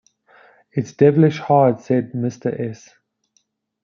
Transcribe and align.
"It's 0.71 0.93
devilish 0.93 1.37
hard," 1.37 1.79
said 1.81 2.13
Mr. 2.13 2.59
S.. 2.71 2.89